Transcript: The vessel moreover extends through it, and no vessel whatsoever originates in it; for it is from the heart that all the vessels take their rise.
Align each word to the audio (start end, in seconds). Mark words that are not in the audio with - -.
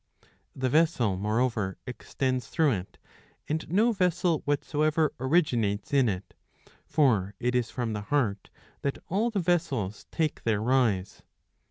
The 0.55 0.67
vessel 0.67 1.15
moreover 1.15 1.77
extends 1.85 2.47
through 2.47 2.71
it, 2.71 2.97
and 3.47 3.69
no 3.69 3.91
vessel 3.91 4.41
whatsoever 4.45 5.13
originates 5.19 5.93
in 5.93 6.09
it; 6.09 6.33
for 6.87 7.35
it 7.39 7.53
is 7.53 7.69
from 7.69 7.93
the 7.93 8.01
heart 8.09 8.49
that 8.81 8.97
all 9.09 9.29
the 9.29 9.39
vessels 9.39 10.07
take 10.09 10.41
their 10.41 10.59
rise. 10.59 11.21